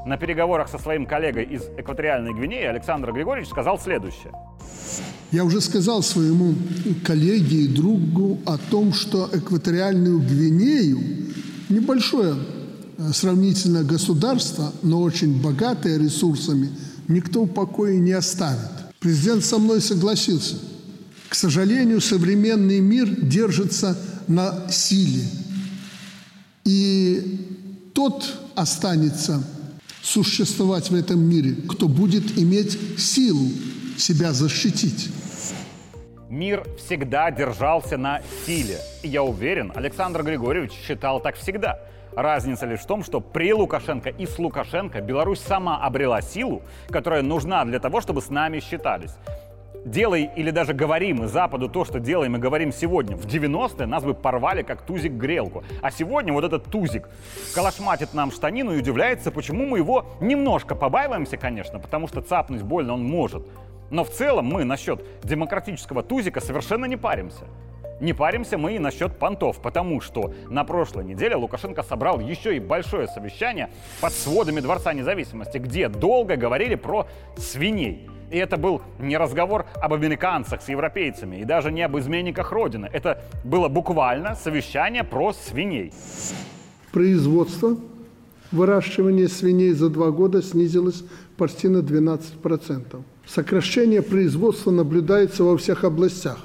На 0.06 0.18
переговорах 0.18 0.68
со 0.68 0.80
своим 0.80 1.06
коллегой 1.06 1.44
из 1.44 1.62
экваториальной 1.78 2.34
Гвинеи 2.34 2.64
Александр 2.64 3.12
Григорьевич 3.12 3.50
сказал 3.50 3.80
следующее. 3.80 4.34
Я 5.32 5.46
уже 5.46 5.62
сказал 5.62 6.02
своему 6.02 6.56
коллеге 7.06 7.66
и 7.66 7.68
другу 7.68 8.40
о 8.46 8.58
том, 8.58 8.94
что 8.94 9.30
экваториальную 9.32 10.20
Гвинею, 10.20 11.00
небольшое 11.70 12.36
э, 12.98 13.12
сравнительно 13.14 13.84
государство, 13.84 14.74
но 14.82 15.02
очень 15.02 15.40
богатое 15.40 16.00
ресурсами, 16.00 16.70
никто 17.08 17.44
в 17.44 17.54
покое 17.54 18.00
не 18.00 18.12
оставит. 18.12 18.72
Президент 19.00 19.46
со 19.46 19.60
мной 19.60 19.82
согласился. 19.82 20.56
К 21.30 21.36
сожалению, 21.36 22.02
современный 22.02 22.80
мир 22.80 23.08
держится 23.08 23.98
на 24.28 24.70
силе. 24.70 25.24
И 26.66 27.92
тот 27.94 28.26
останется 28.56 29.42
существовать 30.02 30.90
в 30.90 30.96
этом 30.96 31.20
мире, 31.20 31.56
кто 31.70 31.88
будет 31.88 32.38
иметь 32.38 33.00
силу 33.00 33.50
себя 33.98 34.34
защитить. 34.34 35.10
Мир 36.30 36.66
всегда 36.78 37.30
держался 37.30 37.98
на 37.98 38.22
силе. 38.46 38.80
И 39.04 39.10
я 39.10 39.22
уверен, 39.22 39.72
Александр 39.76 40.24
Григорьевич 40.24 40.72
считал 40.72 41.20
так 41.20 41.36
всегда. 41.36 41.80
Разница 42.16 42.66
лишь 42.66 42.82
в 42.82 42.88
том, 42.88 43.04
что 43.04 43.22
при 43.22 43.54
Лукашенко 43.54 44.10
и 44.10 44.26
с 44.26 44.38
Лукашенко 44.38 45.02
Беларусь 45.02 45.40
сама 45.40 45.78
обрела 45.78 46.22
силу, 46.22 46.62
которая 46.90 47.22
нужна 47.22 47.64
для 47.66 47.80
того, 47.80 48.02
чтобы 48.02 48.22
с 48.22 48.30
нами 48.30 48.60
считались. 48.60 49.12
Делай 49.86 50.30
или 50.36 50.52
даже 50.52 50.74
говорим 50.74 51.18
мы 51.18 51.28
Западу 51.28 51.68
то, 51.68 51.86
что 51.86 52.00
делаем 52.00 52.36
и 52.36 52.40
говорим 52.40 52.72
сегодня. 52.72 53.16
В 53.18 53.26
90-е 53.26 53.88
нас 53.88 54.04
бы 54.04 54.14
порвали 54.14 54.62
как 54.62 54.84
тузик 54.84 55.14
грелку. 55.14 55.64
А 55.82 55.90
сегодня 55.90 56.32
вот 56.34 56.44
этот 56.44 56.66
тузик 56.66 57.10
калашматит 57.56 58.14
нам 58.14 58.32
штанину 58.32 58.74
и 58.74 58.78
удивляется, 58.78 59.32
почему 59.32 59.66
мы 59.66 59.80
его 59.80 60.06
немножко 60.20 60.76
побаиваемся, 60.76 61.38
конечно, 61.38 61.80
потому 61.80 62.08
что 62.08 62.22
цапнуть 62.22 62.62
больно 62.62 62.94
он 62.94 63.04
может. 63.04 63.48
Но 63.90 64.04
в 64.04 64.12
целом 64.12 64.46
мы 64.46 64.66
насчет 64.66 65.04
демократического 65.24 66.04
тузика 66.04 66.42
совершенно 66.42 66.86
не 66.86 66.96
паримся. 66.96 67.46
Не 68.00 68.14
паримся 68.14 68.60
мы 68.60 68.76
и 68.76 68.80
насчет 68.80 69.18
понтов, 69.18 69.62
потому 69.62 70.00
что 70.00 70.32
на 70.48 70.64
прошлой 70.64 71.06
неделе 71.06 71.36
Лукашенко 71.36 71.82
собрал 71.82 72.20
еще 72.20 72.56
и 72.56 72.60
большое 72.60 73.08
совещание 73.08 73.72
под 74.00 74.14
сводами 74.14 74.60
Дворца 74.60 74.94
независимости, 74.94 75.58
где 75.58 75.88
долго 75.88 76.36
говорили 76.36 76.76
про 76.76 77.08
свиней. 77.38 78.08
И 78.32 78.38
это 78.38 78.56
был 78.56 78.82
не 78.98 79.18
разговор 79.18 79.66
об 79.76 79.94
американцах 79.94 80.62
с 80.62 80.70
европейцами 80.70 81.42
и 81.42 81.44
даже 81.44 81.70
не 81.70 81.82
об 81.82 81.98
изменниках 81.98 82.54
Родины. 82.54 82.90
Это 82.92 83.22
было 83.44 83.68
буквально 83.68 84.36
совещание 84.36 85.04
про 85.04 85.34
свиней. 85.34 85.92
Производство, 86.94 87.76
выращивание 88.52 89.28
свиней 89.28 89.74
за 89.74 89.90
два 89.90 90.12
года 90.12 90.42
снизилось 90.42 91.04
почти 91.36 91.68
на 91.68 91.80
12%. 91.80 93.02
Сокращение 93.28 94.02
производства 94.02 94.72
наблюдается 94.72 95.44
во 95.44 95.58
всех 95.58 95.84
областях. 95.84 96.40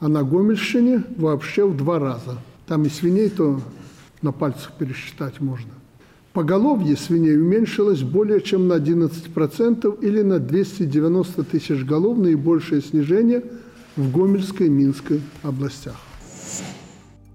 А 0.00 0.08
на 0.08 0.22
Гомельщине 0.22 1.02
вообще 1.16 1.66
в 1.66 1.76
два 1.76 1.98
раза. 1.98 2.38
Там 2.66 2.84
и 2.84 2.90
свиней 2.90 3.30
то 3.30 3.60
на 4.20 4.32
пальцах 4.32 4.72
пересчитать 4.72 5.40
можно. 5.40 5.77
Поголовье 6.38 6.96
свиней 6.96 7.36
уменьшилось 7.36 8.04
более 8.04 8.40
чем 8.40 8.68
на 8.68 8.74
11% 8.74 10.00
или 10.02 10.22
на 10.22 10.38
290 10.38 11.42
тысяч 11.42 11.84
голов, 11.84 12.16
наибольшее 12.16 12.80
снижение 12.80 13.42
в 13.96 14.12
Гомельской 14.16 14.68
и 14.68 14.70
Минской 14.70 15.20
областях. 15.42 15.96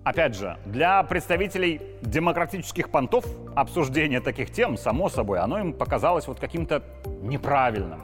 Опять 0.05 0.37
же, 0.37 0.55
для 0.65 1.03
представителей 1.03 1.81
демократических 2.01 2.89
понтов 2.89 3.25
обсуждение 3.57 4.21
таких 4.21 4.51
тем, 4.51 4.77
само 4.77 5.09
собой, 5.09 5.39
оно 5.39 5.59
им 5.59 5.73
показалось 5.73 6.25
вот 6.25 6.39
каким-то 6.39 6.81
неправильным. 7.23 7.99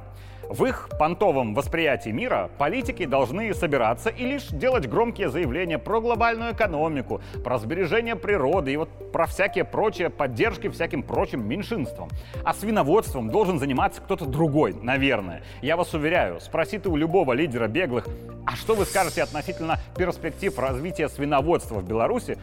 В 0.49 0.65
их 0.65 0.89
понтовом 0.97 1.53
восприятии 1.53 2.09
мира 2.09 2.49
политики 2.57 3.05
должны 3.05 3.53
собираться 3.53 4.09
и 4.09 4.25
лишь 4.25 4.47
делать 4.47 4.89
громкие 4.89 5.29
заявления 5.29 5.77
про 5.77 6.01
глобальную 6.01 6.53
экономику, 6.53 7.21
про 7.43 7.59
сбережение 7.59 8.15
природы 8.15 8.73
и 8.73 8.77
вот 8.77 9.11
про 9.11 9.27
всякие 9.27 9.63
прочие 9.63 10.09
поддержки 10.09 10.67
всяким 10.69 11.03
прочим 11.03 11.47
меньшинствам. 11.47 12.09
А 12.43 12.55
свиноводством 12.55 13.29
должен 13.29 13.59
заниматься 13.59 14.01
кто-то 14.01 14.25
другой, 14.25 14.73
наверное. 14.73 15.43
Я 15.61 15.77
вас 15.77 15.93
уверяю, 15.93 16.39
спросите 16.41 16.89
у 16.89 16.95
любого 16.95 17.33
лидера 17.33 17.67
беглых, 17.67 18.07
а 18.47 18.55
что 18.55 18.73
вы 18.73 18.85
скажете 18.85 19.21
относительно 19.21 19.77
перспектив 19.95 20.57
развития 20.57 21.09
свиноводства 21.09 21.75
в 21.75 21.87
Беларуси? 21.87 22.39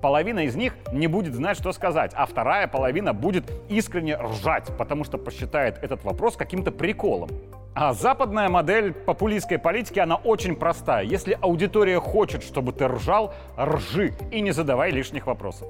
Половина 0.00 0.44
из 0.44 0.54
них 0.54 0.76
не 0.92 1.08
будет 1.08 1.34
знать, 1.34 1.58
что 1.58 1.72
сказать, 1.72 2.12
а 2.14 2.26
вторая 2.26 2.68
половина 2.68 3.12
будет 3.12 3.50
искренне 3.68 4.16
ржать, 4.16 4.70
потому 4.78 5.02
что 5.02 5.18
посчитает 5.18 5.78
этот 5.82 6.04
вопрос 6.04 6.36
каким-то 6.36 6.70
приколом. 6.70 7.30
А 7.80 7.92
западная 7.92 8.48
модель 8.48 8.92
популистской 8.92 9.56
политики, 9.56 10.00
она 10.00 10.16
очень 10.16 10.56
простая. 10.56 11.04
Если 11.04 11.38
аудитория 11.40 12.00
хочет, 12.00 12.42
чтобы 12.42 12.72
ты 12.72 12.88
ржал, 12.88 13.32
ржи 13.56 14.14
и 14.32 14.40
не 14.40 14.50
задавай 14.50 14.90
лишних 14.90 15.28
вопросов. 15.28 15.68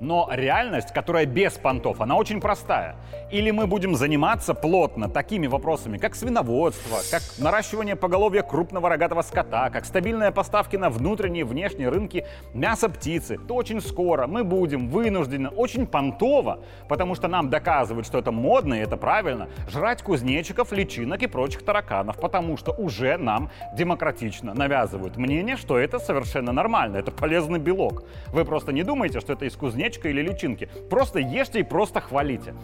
Но 0.00 0.28
реальность, 0.30 0.92
которая 0.92 1.26
без 1.26 1.54
понтов, 1.54 2.00
она 2.00 2.16
очень 2.16 2.40
простая. 2.40 2.94
Или 3.32 3.50
мы 3.50 3.66
будем 3.66 3.96
заниматься 3.96 4.54
плотно 4.54 5.08
такими 5.08 5.48
вопросами, 5.48 5.98
как 5.98 6.14
свиноводство, 6.14 6.98
как 7.10 7.22
наращивание 7.38 7.96
поголовья 7.96 8.42
крупного 8.42 8.88
рогатого 8.88 9.22
скота, 9.22 9.70
как 9.70 9.84
стабильные 9.84 10.30
поставки 10.30 10.76
на 10.76 10.88
внутренние 10.88 11.40
и 11.40 11.44
внешние 11.44 11.88
рынки 11.88 12.24
мяса 12.54 12.88
птицы, 12.88 13.38
то 13.38 13.56
очень 13.56 13.80
скоро 13.80 14.28
мы 14.28 14.44
будем 14.44 14.88
вынуждены 14.88 15.48
очень 15.48 15.86
понтово, 15.86 16.60
потому 16.88 17.16
что 17.16 17.26
нам 17.26 17.50
доказывают, 17.50 18.06
что 18.06 18.18
это 18.18 18.30
модно 18.30 18.74
и 18.74 18.78
это 18.78 18.96
правильно, 18.96 19.48
жрать 19.68 20.02
кузнечиков, 20.02 20.72
личинок 20.72 21.22
и 21.22 21.26
прочих 21.26 21.64
тараканов, 21.64 22.20
потому 22.20 22.56
что 22.56 22.72
уже 22.72 23.16
нам 23.16 23.50
демократично 23.74 24.54
навязывают 24.54 25.16
мнение, 25.16 25.56
что 25.56 25.76
это 25.76 25.98
совершенно 25.98 26.52
нормально, 26.52 26.98
это 26.98 27.10
полезный 27.10 27.58
белок. 27.58 28.04
Вы 28.28 28.44
просто 28.44 28.72
не 28.72 28.84
думаете, 28.84 29.18
что 29.18 29.32
это 29.32 29.44
из 29.44 29.56
кузнечиков 29.56 29.87
кузнечика 29.88 30.08
или 30.08 30.22
личинки. 30.22 30.68
Просто 30.90 31.18
ешьте 31.18 31.60
и 31.60 31.62
просто 31.62 32.00
хвалите. 32.00 32.54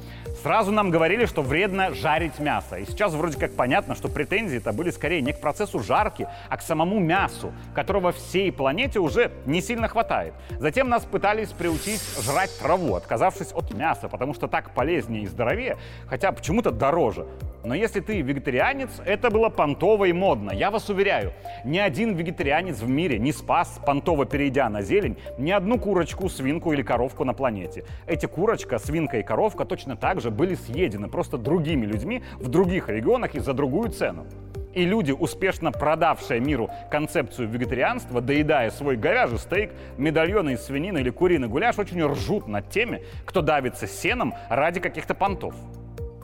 Сразу 0.42 0.72
нам 0.72 0.90
говорили, 0.90 1.26
что 1.26 1.42
вредно 1.42 1.94
жарить 1.94 2.38
мясо. 2.38 2.76
И 2.76 2.84
сейчас 2.84 3.14
вроде 3.14 3.38
как 3.38 3.54
понятно, 3.56 3.94
что 3.94 4.08
претензии-то 4.08 4.72
были 4.72 4.90
скорее 4.90 5.22
не 5.22 5.32
к 5.32 5.40
процессу 5.40 5.80
жарки, 5.80 6.28
а 6.48 6.56
к 6.56 6.62
самому 6.62 7.00
мясу, 7.00 7.52
которого 7.74 8.12
всей 8.12 8.52
планете 8.52 8.98
уже 8.98 9.30
не 9.46 9.62
сильно 9.62 9.88
хватает. 9.88 10.34
Затем 10.58 10.88
нас 10.88 11.04
пытались 11.04 11.48
приучить 11.48 12.02
жрать 12.22 12.50
траву, 12.58 12.94
отказавшись 12.94 13.52
от 13.52 13.72
мяса, 13.74 14.08
потому 14.08 14.34
что 14.34 14.48
так 14.48 14.74
полезнее 14.74 15.22
и 15.22 15.26
здоровее, 15.26 15.76
хотя 16.06 16.32
почему-то 16.32 16.70
дороже. 16.70 17.26
Но 17.64 17.74
если 17.74 18.00
ты 18.00 18.20
вегетарианец, 18.20 18.90
это 19.06 19.30
было 19.30 19.48
понтово 19.48 20.04
и 20.04 20.12
модно. 20.12 20.50
Я 20.52 20.70
вас 20.70 20.90
уверяю, 20.90 21.32
ни 21.64 21.78
один 21.78 22.14
вегетарианец 22.14 22.80
в 22.80 22.88
мире 22.88 23.18
не 23.18 23.32
спас, 23.32 23.80
понтово 23.86 24.26
перейдя 24.26 24.68
на 24.68 24.82
зелень, 24.82 25.16
ни 25.38 25.50
одну 25.50 25.78
курочку, 25.78 26.28
свинку 26.28 26.72
или 26.72 26.82
коровку 26.82 27.24
на 27.24 27.32
планете. 27.32 27.84
Эти 28.06 28.26
курочка, 28.26 28.78
свинка 28.78 29.18
и 29.18 29.22
коровка 29.22 29.64
точно 29.64 29.96
так 29.96 30.20
же 30.20 30.30
были 30.30 30.54
съедены 30.54 31.08
просто 31.08 31.38
другими 31.38 31.86
людьми 31.86 32.22
в 32.34 32.48
других 32.48 32.90
регионах 32.90 33.34
и 33.34 33.40
за 33.40 33.54
другую 33.54 33.90
цену. 33.90 34.26
И 34.74 34.84
люди, 34.84 35.12
успешно 35.12 35.70
продавшие 35.70 36.40
миру 36.40 36.68
концепцию 36.90 37.48
вегетарианства, 37.48 38.20
доедая 38.20 38.70
свой 38.70 38.96
говяжий 38.96 39.38
стейк, 39.38 39.70
медальоны 39.96 40.54
из 40.54 40.64
свинины 40.64 40.98
или 40.98 41.10
куриный 41.10 41.48
гуляш, 41.48 41.78
очень 41.78 42.04
ржут 42.04 42.48
над 42.48 42.68
теми, 42.70 43.04
кто 43.24 43.40
давится 43.40 43.86
сеном 43.86 44.34
ради 44.50 44.80
каких-то 44.80 45.14
понтов. 45.14 45.54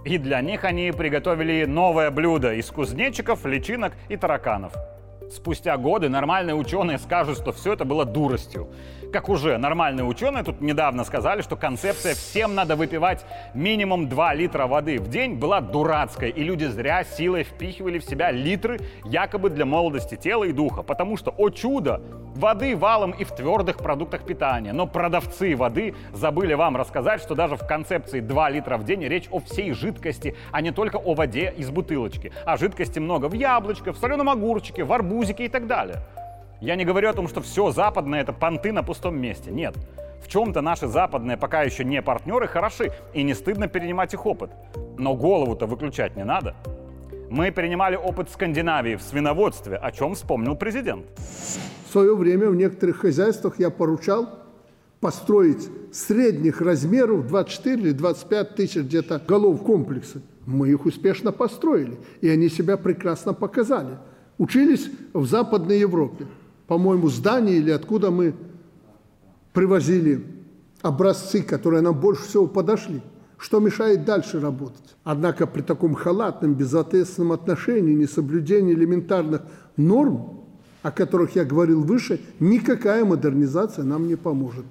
И 0.04 0.16
для 0.18 0.40
них 0.40 0.64
они 0.64 0.92
приготовили 0.92 1.64
новое 1.66 2.10
блюдо 2.10 2.54
из 2.54 2.70
кузнечиков, 2.70 3.44
личинок 3.44 3.92
и 4.08 4.16
тараканов. 4.16 4.72
Спустя 5.30 5.76
годы 5.76 6.08
нормальные 6.08 6.54
ученые 6.54 6.98
скажут, 6.98 7.38
что 7.38 7.52
все 7.52 7.74
это 7.74 7.84
было 7.84 8.04
дуростью. 8.04 8.68
Как 9.12 9.28
уже 9.28 9.58
нормальные 9.58 10.04
ученые 10.04 10.44
тут 10.44 10.60
недавно 10.60 11.02
сказали, 11.02 11.42
что 11.42 11.56
концепция 11.56 12.14
«всем 12.14 12.54
надо 12.54 12.76
выпивать 12.76 13.26
минимум 13.54 14.08
2 14.08 14.34
литра 14.34 14.68
воды 14.68 14.98
в 14.98 15.08
день» 15.08 15.34
была 15.34 15.60
дурацкой, 15.60 16.30
и 16.30 16.44
люди 16.44 16.66
зря 16.66 17.02
силой 17.02 17.42
впихивали 17.42 17.98
в 17.98 18.04
себя 18.04 18.30
литры 18.30 18.78
якобы 19.04 19.50
для 19.50 19.64
молодости 19.64 20.14
тела 20.14 20.44
и 20.44 20.52
духа, 20.52 20.84
потому 20.84 21.16
что, 21.16 21.34
о 21.36 21.50
чудо, 21.50 22.00
воды 22.36 22.76
валом 22.76 23.10
и 23.10 23.24
в 23.24 23.32
твердых 23.32 23.78
продуктах 23.78 24.24
питания. 24.24 24.72
Но 24.72 24.86
продавцы 24.86 25.56
воды 25.56 25.96
забыли 26.12 26.54
вам 26.54 26.76
рассказать, 26.76 27.20
что 27.20 27.34
даже 27.34 27.56
в 27.56 27.66
концепции 27.66 28.20
2 28.20 28.50
литра 28.50 28.76
в 28.76 28.84
день 28.84 29.02
речь 29.02 29.26
о 29.32 29.40
всей 29.40 29.72
жидкости, 29.72 30.36
а 30.52 30.60
не 30.60 30.70
только 30.70 30.98
о 30.98 31.14
воде 31.14 31.52
из 31.56 31.68
бутылочки. 31.70 32.30
А 32.44 32.56
жидкости 32.56 33.00
много 33.00 33.26
в 33.26 33.32
яблочке, 33.32 33.90
в 33.90 33.96
соленом 33.96 34.28
огурчике, 34.30 34.84
в 34.84 34.92
арбузике 34.92 35.46
и 35.46 35.48
так 35.48 35.66
далее. 35.66 35.96
Я 36.60 36.76
не 36.76 36.84
говорю 36.84 37.08
о 37.08 37.14
том, 37.14 37.26
что 37.26 37.40
все 37.40 37.72
западное— 37.72 38.20
это 38.22 38.34
понты 38.34 38.70
на 38.70 38.82
пустом 38.82 39.18
месте. 39.18 39.50
Нет. 39.50 39.74
В 40.22 40.28
чем-то 40.28 40.60
наши 40.60 40.88
западные 40.88 41.38
пока 41.38 41.62
еще 41.62 41.84
не 41.84 42.02
партнеры 42.02 42.48
хороши, 42.48 42.92
и 43.14 43.22
не 43.22 43.32
стыдно 43.32 43.66
перенимать 43.66 44.12
их 44.12 44.26
опыт. 44.26 44.50
Но 44.98 45.14
голову-то 45.14 45.66
выключать 45.66 46.16
не 46.16 46.24
надо. 46.24 46.54
Мы 47.30 47.50
перенимали 47.50 47.96
опыт 47.96 48.28
Скандинавии 48.28 48.96
в 48.96 49.02
свиноводстве, 49.02 49.76
о 49.76 49.90
чем 49.90 50.14
вспомнил 50.14 50.54
президент. 50.54 51.06
В 51.88 51.92
свое 51.92 52.14
время 52.14 52.50
в 52.50 52.54
некоторых 52.54 52.98
хозяйствах 52.98 53.58
я 53.58 53.70
поручал 53.70 54.28
построить 55.00 55.66
средних 55.92 56.60
размеров 56.60 57.26
24 57.26 57.80
или 57.80 57.92
25 57.92 58.54
тысяч 58.54 58.82
где-то 58.82 59.18
голов 59.26 59.62
комплекса. 59.62 60.20
Мы 60.44 60.68
их 60.68 60.84
успешно 60.84 61.32
построили, 61.32 61.98
и 62.20 62.28
они 62.28 62.50
себя 62.50 62.76
прекрасно 62.76 63.32
показали. 63.32 63.96
Учились 64.36 64.90
в 65.14 65.24
Западной 65.24 65.78
Европе 65.78 66.26
по-моему, 66.70 67.08
здание 67.08 67.56
или 67.56 67.72
откуда 67.72 68.12
мы 68.12 68.32
привозили 69.52 70.24
образцы, 70.82 71.42
которые 71.42 71.80
нам 71.80 71.98
больше 71.98 72.22
всего 72.22 72.46
подошли. 72.46 73.02
Что 73.38 73.58
мешает 73.58 74.04
дальше 74.04 74.38
работать? 74.38 74.94
Однако 75.02 75.48
при 75.48 75.62
таком 75.62 75.96
халатном, 75.96 76.54
безответственном 76.54 77.32
отношении, 77.32 77.92
несоблюдении 77.94 78.72
элементарных 78.72 79.42
норм, 79.76 80.44
о 80.84 80.92
которых 80.92 81.34
я 81.34 81.44
говорил 81.44 81.82
выше, 81.82 82.20
никакая 82.38 83.04
модернизация 83.04 83.84
нам 83.84 84.06
не 84.06 84.14
поможет. 84.14 84.64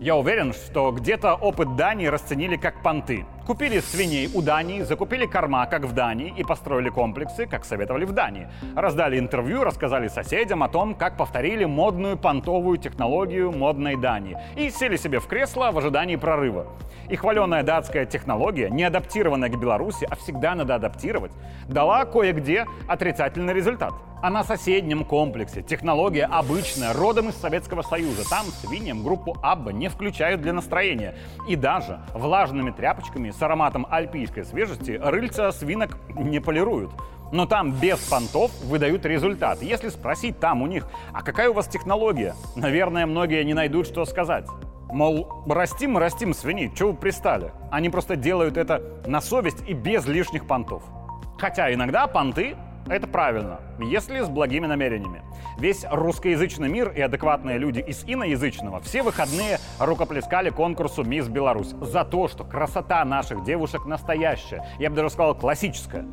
Я 0.00 0.16
уверен, 0.16 0.52
что 0.52 0.90
где-то 0.90 1.34
опыт 1.34 1.76
Дании 1.76 2.06
расценили 2.06 2.56
как 2.56 2.82
понты. 2.82 3.24
Купили 3.46 3.80
свиней 3.80 4.30
у 4.32 4.40
Дании, 4.40 4.80
закупили 4.80 5.26
корма, 5.26 5.66
как 5.66 5.84
в 5.84 5.92
Дании, 5.92 6.32
и 6.34 6.42
построили 6.42 6.88
комплексы, 6.88 7.44
как 7.44 7.66
советовали 7.66 8.06
в 8.06 8.12
Дании. 8.12 8.48
Раздали 8.74 9.18
интервью, 9.18 9.64
рассказали 9.64 10.08
соседям 10.08 10.62
о 10.62 10.68
том, 10.68 10.94
как 10.94 11.18
повторили 11.18 11.66
модную 11.66 12.16
понтовую 12.16 12.78
технологию 12.78 13.52
модной 13.52 13.96
Дании. 13.96 14.38
И 14.56 14.70
сели 14.70 14.96
себе 14.96 15.20
в 15.20 15.26
кресло 15.26 15.72
в 15.72 15.78
ожидании 15.78 16.16
прорыва. 16.16 16.68
И 17.10 17.16
хваленая 17.16 17.62
датская 17.62 18.06
технология, 18.06 18.70
не 18.70 18.84
адаптированная 18.84 19.50
к 19.50 19.60
Беларуси, 19.60 20.06
а 20.10 20.16
всегда 20.16 20.54
надо 20.54 20.76
адаптировать, 20.76 21.32
дала 21.68 22.06
кое-где 22.06 22.66
отрицательный 22.88 23.52
результат. 23.52 23.92
А 24.22 24.30
на 24.30 24.42
соседнем 24.42 25.04
комплексе 25.04 25.60
технология 25.60 26.24
обычная, 26.24 26.94
родом 26.94 27.28
из 27.28 27.34
Советского 27.36 27.82
Союза. 27.82 28.26
Там 28.26 28.46
свиньям 28.46 29.04
группу 29.04 29.36
Абба 29.42 29.70
не 29.70 29.88
включают 29.88 30.40
для 30.40 30.54
настроения. 30.54 31.14
И 31.46 31.56
даже 31.56 32.00
влажными 32.14 32.70
тряпочками 32.70 33.33
с 33.38 33.42
ароматом 33.42 33.86
альпийской 33.90 34.44
свежести 34.44 34.92
рыльца 35.02 35.52
свинок 35.52 35.98
не 36.14 36.40
полируют. 36.40 36.90
Но 37.32 37.46
там 37.46 37.72
без 37.72 37.98
понтов 37.98 38.52
выдают 38.64 39.04
результат. 39.04 39.60
Если 39.62 39.88
спросить 39.88 40.38
там 40.38 40.62
у 40.62 40.66
них, 40.66 40.86
а 41.12 41.22
какая 41.22 41.50
у 41.50 41.52
вас 41.52 41.66
технология, 41.66 42.34
наверное, 42.54 43.06
многие 43.06 43.42
не 43.44 43.54
найдут, 43.54 43.86
что 43.86 44.04
сказать. 44.04 44.46
Мол, 44.90 45.44
растим, 45.48 45.98
растим 45.98 46.34
свиней, 46.34 46.70
чего 46.72 46.92
вы 46.92 46.96
пристали? 46.96 47.50
Они 47.72 47.90
просто 47.90 48.14
делают 48.14 48.56
это 48.56 49.02
на 49.06 49.20
совесть 49.20 49.66
и 49.66 49.72
без 49.72 50.06
лишних 50.06 50.46
понтов. 50.46 50.84
Хотя 51.38 51.72
иногда 51.74 52.06
понты 52.06 52.56
это 52.88 53.06
правильно, 53.06 53.60
если 53.78 54.20
с 54.20 54.28
благими 54.28 54.66
намерениями. 54.66 55.22
Весь 55.58 55.84
русскоязычный 55.90 56.68
мир 56.68 56.90
и 56.90 57.00
адекватные 57.00 57.58
люди 57.58 57.80
из 57.80 58.04
иноязычного 58.06 58.80
все 58.80 59.02
выходные 59.02 59.58
рукоплескали 59.78 60.50
конкурсу 60.50 61.04
«Мисс 61.04 61.28
Беларусь» 61.28 61.74
за 61.80 62.04
то, 62.04 62.28
что 62.28 62.44
красота 62.44 63.04
наших 63.04 63.44
девушек 63.44 63.86
настоящая, 63.86 64.66
я 64.78 64.90
бы 64.90 64.96
даже 64.96 65.10
сказал 65.10 65.34
классическая. 65.34 66.04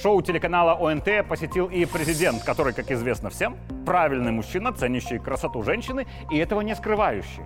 Шоу 0.00 0.22
телеканала 0.22 0.74
ОНТ 0.74 1.26
посетил 1.28 1.66
и 1.66 1.84
президент, 1.86 2.44
который, 2.44 2.72
как 2.72 2.90
известно 2.90 3.30
всем, 3.30 3.56
правильный 3.84 4.32
мужчина, 4.32 4.72
ценящий 4.72 5.18
красоту 5.18 5.62
женщины 5.62 6.06
и 6.30 6.38
этого 6.38 6.60
не 6.60 6.74
скрывающий. 6.74 7.42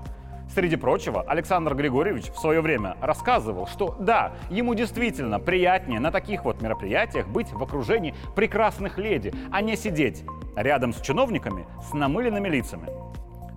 Среди 0.55 0.77
прочего, 0.77 1.23
Александр 1.23 1.75
Григорьевич 1.75 2.31
в 2.31 2.39
свое 2.39 2.61
время 2.61 2.97
рассказывал, 3.01 3.67
что 3.67 3.97
да, 3.99 4.33
ему 4.49 4.75
действительно 4.75 5.39
приятнее 5.39 6.01
на 6.01 6.11
таких 6.11 6.45
вот 6.45 6.63
мероприятиях 6.63 7.29
быть 7.29 7.53
в 7.53 7.63
окружении 7.63 8.15
прекрасных 8.35 8.97
леди, 8.97 9.35
а 9.51 9.61
не 9.61 9.77
сидеть 9.77 10.25
рядом 10.55 10.93
с 10.95 11.01
чиновниками 11.01 11.67
с 11.83 11.93
намыленными 11.93 12.49
лицами. 12.49 12.89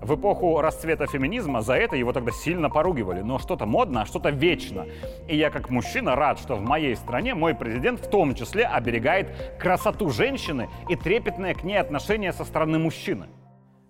В 0.01 0.15
эпоху 0.15 0.61
расцвета 0.61 1.07
феминизма 1.07 1.61
за 1.61 1.73
это 1.73 1.97
его 1.97 2.13
тогда 2.13 2.31
сильно 2.31 2.69
поругивали. 2.69 3.19
Но 3.21 3.37
что-то 3.37 3.65
модно, 3.65 4.03
а 4.03 4.05
что-то 4.05 4.29
вечно. 4.29 4.85
И 5.27 5.35
я 5.35 5.49
как 5.49 5.69
мужчина 5.69 6.15
рад, 6.15 6.39
что 6.39 6.55
в 6.55 6.61
моей 6.61 6.95
стране 6.95 7.35
мой 7.35 7.53
президент 7.53 7.99
в 7.99 8.09
том 8.09 8.33
числе 8.33 8.65
оберегает 8.65 9.57
красоту 9.59 10.09
женщины 10.09 10.69
и 10.87 10.95
трепетное 10.95 11.53
к 11.53 11.63
ней 11.63 11.75
отношение 11.75 12.31
со 12.31 12.45
стороны 12.45 12.79
мужчины. 12.79 13.27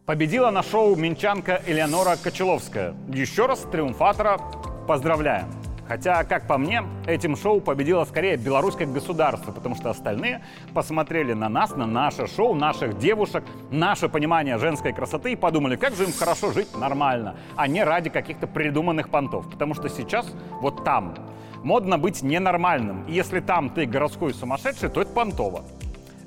Победила 0.09 0.49
на 0.49 0.63
шоу 0.63 0.95
минчанка 0.95 1.61
Элеонора 1.67 2.15
Кочеловская. 2.15 2.95
Еще 3.09 3.45
раз 3.45 3.59
триумфатора 3.71 4.39
поздравляем. 4.87 5.45
Хотя, 5.87 6.23
как 6.23 6.47
по 6.47 6.57
мне, 6.57 6.81
этим 7.05 7.37
шоу 7.37 7.61
победило 7.61 8.05
скорее 8.05 8.35
белорусское 8.35 8.87
государство, 8.87 9.51
потому 9.51 9.75
что 9.75 9.91
остальные 9.91 10.43
посмотрели 10.73 11.33
на 11.33 11.47
нас, 11.47 11.75
на 11.75 11.85
наше 11.85 12.25
шоу, 12.25 12.55
наших 12.55 12.97
девушек, 12.97 13.43
наше 13.69 14.09
понимание 14.09 14.57
женской 14.57 14.93
красоты 14.93 15.33
и 15.33 15.35
подумали, 15.35 15.75
как 15.75 15.93
же 15.93 16.05
им 16.05 16.11
хорошо 16.11 16.53
жить 16.53 16.75
нормально, 16.75 17.35
а 17.55 17.67
не 17.67 17.83
ради 17.83 18.09
каких-то 18.09 18.47
придуманных 18.47 19.09
понтов. 19.09 19.47
Потому 19.47 19.75
что 19.75 19.89
сейчас 19.89 20.25
вот 20.59 20.83
там 20.83 21.13
модно 21.61 21.99
быть 21.99 22.23
ненормальным. 22.23 23.05
И 23.05 23.13
если 23.13 23.41
там 23.41 23.69
ты 23.69 23.85
городской 23.85 24.33
сумасшедший, 24.33 24.89
то 24.89 25.01
это 25.01 25.11
понтово. 25.11 25.65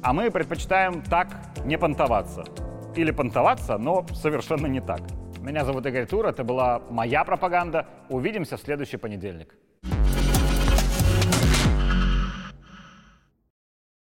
А 0.02 0.12
мы 0.12 0.30
предпочитаем 0.30 1.02
так 1.02 1.26
не 1.64 1.76
понтоваться 1.76 2.44
или 2.96 3.10
понтоваться, 3.10 3.78
но 3.78 4.06
совершенно 4.14 4.66
не 4.66 4.80
так. 4.80 5.00
Меня 5.40 5.64
зовут 5.64 5.86
Игорь 5.86 6.06
Тур, 6.06 6.26
это 6.26 6.44
была 6.44 6.82
моя 6.90 7.24
пропаганда. 7.24 7.86
Увидимся 8.08 8.56
в 8.56 8.60
следующий 8.60 8.96
понедельник. 8.96 9.54